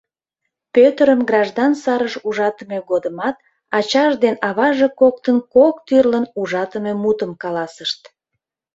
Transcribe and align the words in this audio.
Пӧтырым 0.73 1.19
граждан 1.29 1.71
сарыш 1.81 2.13
ужатыме 2.27 2.79
годымат 2.89 3.35
ачаж 3.77 4.13
ден 4.23 4.35
аваже 4.49 4.87
коктын 4.99 5.37
кок 5.53 5.75
тӱрлын 5.87 6.25
ужатыме 6.39 6.93
мутым 7.03 7.31
каласышт: 7.43 8.01